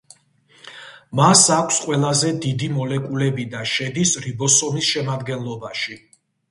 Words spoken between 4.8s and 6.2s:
შემადგენლობაში.